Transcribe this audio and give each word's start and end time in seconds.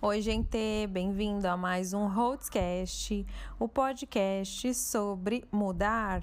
Oi, 0.00 0.22
gente, 0.22 0.86
bem-vindo 0.86 1.48
a 1.48 1.56
mais 1.56 1.92
um 1.92 2.06
Roadscast, 2.06 3.26
o 3.58 3.66
podcast 3.66 4.72
sobre 4.72 5.44
mudar, 5.50 6.22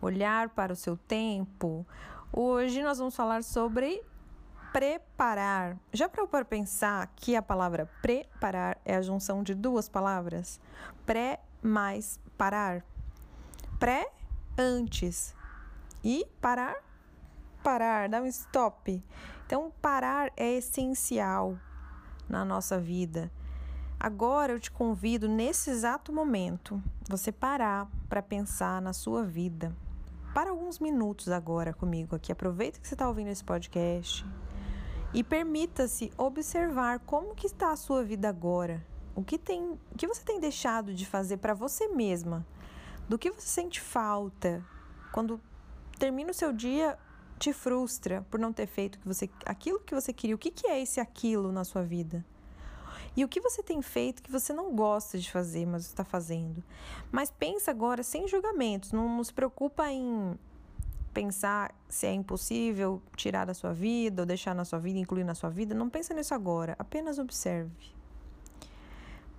olhar 0.00 0.48
para 0.48 0.72
o 0.72 0.76
seu 0.76 0.96
tempo. 0.96 1.86
Hoje 2.32 2.82
nós 2.82 2.96
vamos 2.96 3.14
falar 3.14 3.44
sobre 3.44 4.02
preparar. 4.72 5.76
Já 5.92 6.08
parou 6.08 6.26
para 6.26 6.42
pensar 6.42 7.12
que 7.14 7.36
a 7.36 7.42
palavra 7.42 7.86
preparar 8.00 8.80
é 8.82 8.96
a 8.96 9.02
junção 9.02 9.42
de 9.42 9.54
duas 9.54 9.90
palavras? 9.90 10.58
Pré 11.04 11.38
mais 11.60 12.18
parar. 12.38 12.82
Pré, 13.78 14.10
antes. 14.56 15.34
E 16.02 16.26
parar, 16.40 16.76
parar, 17.62 18.08
dá 18.08 18.22
um 18.22 18.26
stop. 18.26 19.04
Então, 19.44 19.70
parar 19.82 20.32
é 20.34 20.54
essencial 20.54 21.58
na 22.32 22.44
nossa 22.44 22.80
vida. 22.80 23.30
Agora 24.00 24.52
eu 24.52 24.58
te 24.58 24.70
convido, 24.70 25.28
nesse 25.28 25.70
exato 25.70 26.12
momento, 26.12 26.82
você 27.08 27.30
parar 27.30 27.88
para 28.08 28.20
pensar 28.20 28.82
na 28.82 28.92
sua 28.92 29.22
vida. 29.22 29.72
Para 30.34 30.50
alguns 30.50 30.80
minutos 30.80 31.28
agora 31.28 31.72
comigo 31.72 32.16
aqui. 32.16 32.32
Aproveita 32.32 32.80
que 32.80 32.88
você 32.88 32.94
está 32.94 33.06
ouvindo 33.06 33.28
esse 33.28 33.44
podcast 33.44 34.26
e 35.14 35.22
permita-se 35.22 36.10
observar 36.16 36.98
como 37.00 37.34
que 37.34 37.46
está 37.46 37.70
a 37.70 37.76
sua 37.76 38.02
vida 38.02 38.28
agora. 38.28 38.84
O 39.14 39.22
que 39.22 39.38
tem, 39.38 39.62
o 39.62 39.96
que 39.96 40.06
você 40.06 40.24
tem 40.24 40.40
deixado 40.40 40.94
de 40.94 41.06
fazer 41.06 41.36
para 41.36 41.52
você 41.52 41.86
mesma? 41.88 42.46
Do 43.08 43.18
que 43.18 43.30
você 43.30 43.46
sente 43.46 43.80
falta 43.80 44.64
quando 45.12 45.38
termina 45.98 46.30
o 46.30 46.34
seu 46.34 46.52
dia 46.52 46.98
te 47.42 47.52
frustra 47.52 48.24
por 48.30 48.38
não 48.38 48.52
ter 48.52 48.68
feito 48.68 49.00
que 49.00 49.08
você, 49.08 49.28
aquilo 49.44 49.80
que 49.80 49.92
você 49.92 50.12
queria. 50.12 50.36
O 50.36 50.38
que, 50.38 50.48
que 50.48 50.68
é 50.68 50.80
esse 50.80 51.00
aquilo 51.00 51.50
na 51.50 51.64
sua 51.64 51.82
vida? 51.82 52.24
E 53.16 53.24
o 53.24 53.28
que 53.28 53.40
você 53.40 53.64
tem 53.64 53.82
feito 53.82 54.22
que 54.22 54.30
você 54.30 54.52
não 54.52 54.72
gosta 54.76 55.18
de 55.18 55.28
fazer, 55.28 55.66
mas 55.66 55.84
está 55.84 56.04
fazendo? 56.04 56.62
Mas 57.10 57.32
pensa 57.32 57.72
agora 57.72 58.04
sem 58.04 58.28
julgamentos, 58.28 58.92
não, 58.92 59.22
se 59.24 59.32
preocupa 59.32 59.90
em 59.90 60.38
pensar 61.12 61.74
se 61.88 62.06
é 62.06 62.12
impossível 62.12 63.02
tirar 63.16 63.44
da 63.44 63.54
sua 63.54 63.72
vida 63.72 64.22
ou 64.22 64.26
deixar 64.26 64.54
na 64.54 64.64
sua 64.64 64.78
vida, 64.78 65.00
incluir 65.00 65.24
na 65.24 65.34
sua 65.34 65.50
vida. 65.50 65.74
Não 65.74 65.90
pensa 65.90 66.14
nisso 66.14 66.34
agora, 66.34 66.76
apenas 66.78 67.18
observe. 67.18 67.92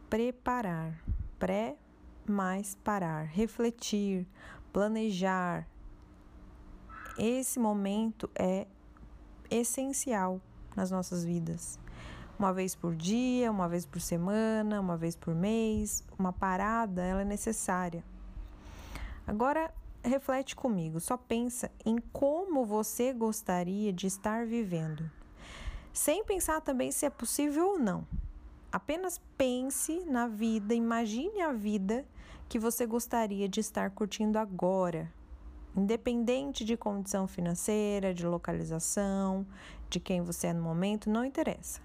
Preparar, 0.09 1.01
pré 1.39 1.77
mais 2.27 2.75
parar, 2.83 3.23
refletir, 3.23 4.27
planejar, 4.73 5.67
esse 7.17 7.59
momento 7.59 8.29
é 8.35 8.67
essencial 9.49 10.41
nas 10.75 10.91
nossas 10.91 11.23
vidas. 11.23 11.79
Uma 12.37 12.51
vez 12.51 12.75
por 12.75 12.95
dia, 12.95 13.51
uma 13.51 13.69
vez 13.69 13.85
por 13.85 14.01
semana, 14.01 14.79
uma 14.79 14.97
vez 14.97 15.15
por 15.15 15.35
mês, 15.35 16.03
uma 16.17 16.33
parada, 16.33 17.03
ela 17.03 17.21
é 17.21 17.25
necessária. 17.25 18.03
Agora, 19.25 19.73
reflete 20.03 20.55
comigo, 20.55 20.99
só 20.99 21.15
pensa 21.15 21.71
em 21.85 21.97
como 22.11 22.65
você 22.65 23.13
gostaria 23.13 23.93
de 23.93 24.07
estar 24.07 24.45
vivendo. 24.45 25.09
Sem 25.93 26.25
pensar 26.25 26.59
também 26.61 26.91
se 26.91 27.05
é 27.05 27.09
possível 27.09 27.67
ou 27.67 27.79
não. 27.79 28.05
Apenas 28.71 29.21
pense 29.37 30.03
na 30.05 30.27
vida, 30.27 30.73
imagine 30.73 31.41
a 31.41 31.53
vida 31.53 32.03
que 32.49 32.57
você 32.57 32.85
gostaria 32.85 33.47
de 33.47 33.59
estar 33.59 33.91
curtindo 33.91 34.39
agora, 34.39 35.11
Independente 35.75 36.63
de 36.63 36.77
condição 36.77 37.27
financeira, 37.27 38.13
de 38.13 38.25
localização, 38.25 39.45
de 39.89 39.99
quem 39.99 40.21
você 40.21 40.47
é 40.47 40.53
no 40.53 40.61
momento, 40.61 41.09
não 41.09 41.25
interessa. 41.25 41.81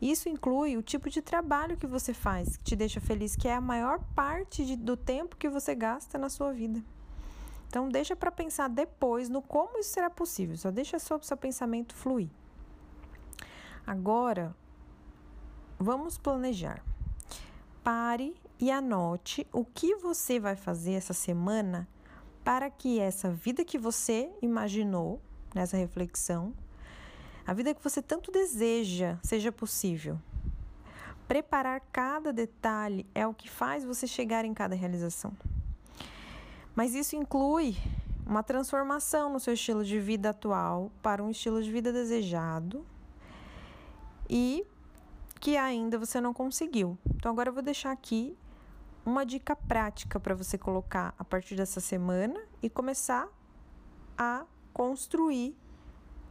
Isso 0.00 0.28
inclui 0.28 0.76
o 0.76 0.82
tipo 0.82 1.08
de 1.08 1.22
trabalho 1.22 1.76
que 1.76 1.86
você 1.86 2.12
faz, 2.12 2.56
que 2.58 2.64
te 2.64 2.76
deixa 2.76 3.00
feliz, 3.00 3.34
que 3.34 3.48
é 3.48 3.54
a 3.54 3.60
maior 3.60 3.98
parte 4.14 4.64
de, 4.66 4.76
do 4.76 4.96
tempo 4.96 5.36
que 5.36 5.48
você 5.48 5.74
gasta 5.74 6.18
na 6.18 6.28
sua 6.28 6.52
vida. 6.52 6.84
Então, 7.68 7.88
deixa 7.88 8.14
para 8.14 8.30
pensar 8.30 8.68
depois 8.68 9.28
no 9.28 9.40
como 9.40 9.78
isso 9.78 9.90
será 9.90 10.10
possível. 10.10 10.56
Só 10.56 10.70
deixa 10.70 10.98
o 10.98 11.22
seu 11.22 11.36
pensamento 11.36 11.94
fluir. 11.94 12.28
Agora, 13.86 14.54
vamos 15.78 16.18
planejar. 16.18 16.82
Pare 17.82 18.34
e 18.58 18.70
anote 18.70 19.46
o 19.52 19.64
que 19.64 19.94
você 19.96 20.38
vai 20.38 20.56
fazer 20.56 20.92
essa 20.92 21.12
semana 21.12 21.88
para 22.46 22.70
que 22.70 23.00
essa 23.00 23.28
vida 23.28 23.64
que 23.64 23.76
você 23.76 24.30
imaginou 24.40 25.20
nessa 25.52 25.76
reflexão, 25.76 26.54
a 27.44 27.52
vida 27.52 27.74
que 27.74 27.82
você 27.82 28.00
tanto 28.00 28.30
deseja, 28.30 29.18
seja 29.20 29.50
possível. 29.50 30.16
Preparar 31.26 31.80
cada 31.90 32.32
detalhe 32.32 33.04
é 33.12 33.26
o 33.26 33.34
que 33.34 33.50
faz 33.50 33.82
você 33.82 34.06
chegar 34.06 34.44
em 34.44 34.54
cada 34.54 34.76
realização. 34.76 35.36
Mas 36.72 36.94
isso 36.94 37.16
inclui 37.16 37.76
uma 38.24 38.44
transformação 38.44 39.32
no 39.32 39.40
seu 39.40 39.54
estilo 39.54 39.84
de 39.84 39.98
vida 39.98 40.30
atual 40.30 40.92
para 41.02 41.24
um 41.24 41.32
estilo 41.32 41.60
de 41.60 41.72
vida 41.72 41.92
desejado 41.92 42.86
e 44.30 44.64
que 45.40 45.56
ainda 45.56 45.98
você 45.98 46.20
não 46.20 46.32
conseguiu. 46.32 46.96
Então 47.16 47.32
agora 47.32 47.48
eu 47.48 47.54
vou 47.54 47.62
deixar 47.62 47.90
aqui 47.90 48.38
uma 49.06 49.24
dica 49.24 49.54
prática 49.54 50.18
para 50.18 50.34
você 50.34 50.58
colocar 50.58 51.14
a 51.16 51.24
partir 51.24 51.54
dessa 51.54 51.80
semana 51.80 52.42
e 52.60 52.68
começar 52.68 53.28
a 54.18 54.44
construir 54.72 55.56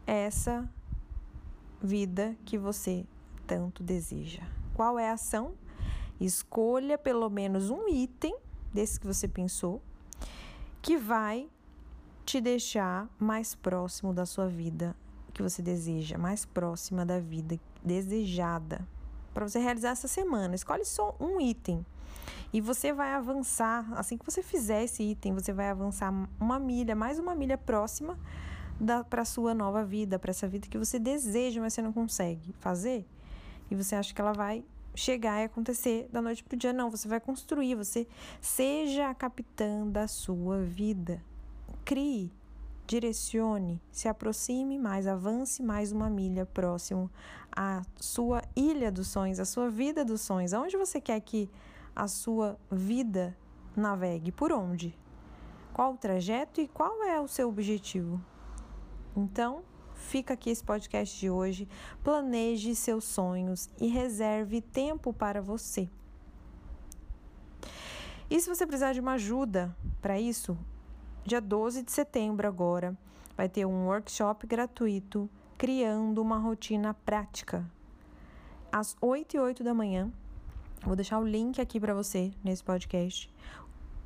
essa 0.05 0.69
vida 1.81 2.35
que 2.43 2.57
você 2.57 3.05
tanto 3.47 3.81
deseja. 3.81 4.43
Qual 4.73 4.99
é 4.99 5.09
a 5.09 5.13
ação? 5.13 5.53
Escolha 6.19 6.97
pelo 6.97 7.29
menos 7.29 7.69
um 7.69 7.87
item 7.87 8.35
desse 8.73 8.99
que 8.99 9.07
você 9.07 9.25
pensou 9.25 9.81
que 10.81 10.97
vai 10.97 11.49
te 12.25 12.41
deixar 12.41 13.07
mais 13.17 13.55
próximo 13.55 14.13
da 14.13 14.25
sua 14.25 14.49
vida 14.49 14.93
que 15.33 15.41
você 15.41 15.61
deseja, 15.61 16.17
mais 16.17 16.45
próxima 16.45 17.05
da 17.05 17.19
vida 17.19 17.57
desejada 17.81 18.85
para 19.33 19.47
você 19.47 19.59
realizar 19.59 19.89
essa 19.89 20.07
semana. 20.07 20.55
Escolhe 20.55 20.83
só 20.83 21.15
um 21.19 21.39
item 21.39 21.85
e 22.55 22.61
você 22.61 22.93
vai 22.93 23.11
avançar, 23.11 23.85
assim 23.99 24.17
que 24.17 24.23
você 24.23 24.41
fizer 24.41 24.81
esse 24.81 25.03
item, 25.03 25.33
você 25.33 25.51
vai 25.51 25.69
avançar 25.69 26.09
uma 26.39 26.57
milha, 26.57 26.95
mais 26.95 27.19
uma 27.19 27.35
milha 27.35 27.57
próxima 27.57 28.17
para 29.09 29.23
a 29.23 29.25
sua 29.25 29.53
nova 29.53 29.83
vida, 29.83 30.17
para 30.17 30.31
essa 30.31 30.47
vida 30.47 30.65
que 30.65 30.77
você 30.77 30.97
deseja, 30.97 31.59
mas 31.59 31.73
você 31.73 31.81
não 31.81 31.91
consegue 31.91 32.53
fazer. 32.61 33.05
E 33.69 33.75
você 33.75 33.93
acha 33.93 34.13
que 34.13 34.21
ela 34.21 34.31
vai 34.31 34.63
chegar 34.95 35.41
e 35.41 35.43
acontecer 35.43 36.07
da 36.13 36.21
noite 36.21 36.45
para 36.45 36.55
o 36.55 36.57
dia. 36.57 36.71
Não, 36.71 36.89
você 36.89 37.09
vai 37.09 37.19
construir, 37.19 37.75
você 37.75 38.07
seja 38.39 39.09
a 39.09 39.13
capitã 39.13 39.85
da 39.85 40.07
sua 40.07 40.61
vida. 40.61 41.21
Crie, 41.83 42.31
direcione, 42.87 43.81
se 43.91 44.07
aproxime 44.07 44.79
mais, 44.79 45.07
avance 45.07 45.61
mais 45.61 45.91
uma 45.91 46.09
milha 46.09 46.45
próximo 46.45 47.11
à 47.53 47.81
sua 47.97 48.41
ilha 48.55 48.89
dos 48.89 49.09
sonhos, 49.09 49.41
à 49.41 49.45
sua 49.45 49.69
vida 49.69 50.05
dos 50.05 50.21
sonhos. 50.21 50.53
Aonde 50.53 50.77
você 50.77 51.01
quer 51.01 51.19
que 51.19 51.49
a 51.95 52.07
sua 52.07 52.59
vida 52.69 53.37
navegue? 53.75 54.31
Por 54.31 54.51
onde? 54.51 54.97
Qual 55.73 55.93
o 55.93 55.97
trajeto 55.97 56.59
e 56.59 56.67
qual 56.67 57.03
é 57.03 57.19
o 57.19 57.27
seu 57.27 57.49
objetivo? 57.49 58.21
Então, 59.15 59.63
fica 59.93 60.33
aqui 60.33 60.49
esse 60.49 60.63
podcast 60.63 61.17
de 61.19 61.29
hoje. 61.29 61.67
Planeje 62.03 62.75
seus 62.75 63.05
sonhos 63.05 63.69
e 63.79 63.87
reserve 63.87 64.61
tempo 64.61 65.13
para 65.13 65.41
você. 65.41 65.89
E 68.29 68.39
se 68.39 68.49
você 68.49 68.65
precisar 68.65 68.93
de 68.93 68.99
uma 68.99 69.13
ajuda 69.13 69.75
para 70.01 70.19
isso, 70.19 70.57
dia 71.23 71.39
12 71.39 71.83
de 71.83 71.91
setembro 71.91 72.47
agora 72.47 72.97
vai 73.37 73.47
ter 73.47 73.65
um 73.65 73.85
workshop 73.87 74.47
gratuito 74.47 75.29
criando 75.57 76.21
uma 76.21 76.37
rotina 76.37 76.93
prática. 76.93 77.69
Às 78.71 78.95
8 78.99 79.37
e 79.37 79.39
8 79.39 79.63
da 79.63 79.73
manhã, 79.73 80.11
Vou 80.85 80.95
deixar 80.95 81.19
o 81.19 81.27
link 81.27 81.59
aqui 81.59 81.79
para 81.79 81.93
você 81.93 82.31
nesse 82.43 82.63
podcast. 82.63 83.33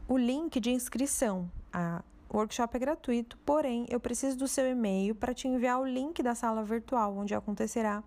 O 0.07 0.17
link 0.17 0.59
de 0.59 0.71
inscrição. 0.71 1.51
A 1.71 2.01
o 2.31 2.37
workshop 2.37 2.75
é 2.75 2.79
gratuito, 2.79 3.39
porém 3.39 3.87
eu 3.89 3.99
preciso 3.99 4.37
do 4.37 4.47
seu 4.47 4.69
e-mail 4.69 5.15
para 5.15 5.33
te 5.33 5.47
enviar 5.47 5.79
o 5.79 5.85
link 5.85 6.21
da 6.21 6.35
sala 6.35 6.63
virtual 6.63 7.17
onde 7.17 7.33
acontecerá 7.33 8.03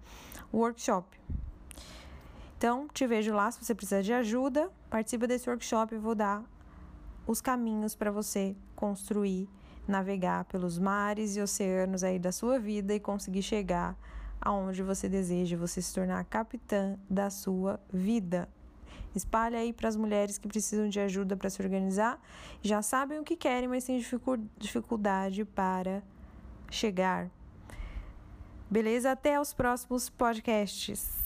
o 0.52 0.58
workshop. 0.58 1.20
Então, 2.56 2.86
te 2.94 3.04
vejo 3.04 3.34
lá 3.34 3.50
se 3.50 3.64
você 3.64 3.74
precisar 3.74 4.02
de 4.02 4.12
ajuda. 4.12 4.70
Participa 4.88 5.26
desse 5.26 5.50
workshop 5.50 5.96
e 5.96 5.98
vou 5.98 6.14
dar 6.14 6.44
os 7.26 7.40
caminhos 7.40 7.96
para 7.96 8.12
você 8.12 8.54
construir, 8.76 9.48
navegar 9.88 10.44
pelos 10.44 10.78
mares 10.78 11.34
e 11.36 11.40
oceanos 11.40 12.04
aí 12.04 12.20
da 12.20 12.30
sua 12.30 12.60
vida 12.60 12.94
e 12.94 13.00
conseguir 13.00 13.42
chegar 13.42 13.98
aonde 14.40 14.84
você 14.84 15.08
deseja, 15.08 15.56
você 15.56 15.82
se 15.82 15.92
tornar 15.92 16.24
capitã 16.26 16.96
da 17.10 17.28
sua 17.28 17.80
vida. 17.92 18.48
Espalha 19.14 19.58
aí 19.58 19.72
para 19.72 19.88
as 19.88 19.96
mulheres 19.96 20.38
que 20.38 20.48
precisam 20.48 20.88
de 20.88 20.98
ajuda 20.98 21.36
para 21.36 21.50
se 21.50 21.62
organizar, 21.62 22.20
já 22.62 22.80
sabem 22.82 23.18
o 23.18 23.24
que 23.24 23.36
querem, 23.36 23.68
mas 23.68 23.84
têm 23.84 24.02
dificuldade 24.58 25.44
para 25.44 26.02
chegar. 26.70 27.30
Beleza? 28.70 29.12
Até 29.12 29.38
os 29.38 29.52
próximos 29.52 30.08
podcasts. 30.08 31.21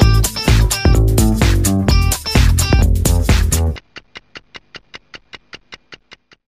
Hey. 0.00 0.31